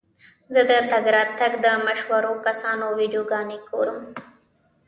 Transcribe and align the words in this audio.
زه 0.53 0.61
د 0.69 0.71
ټک 0.89 1.05
ټاک 1.37 1.53
د 1.65 1.67
مشهورو 1.87 2.31
کسانو 2.45 2.85
ویډیوګانې 2.99 3.57
ګورم. 3.67 3.99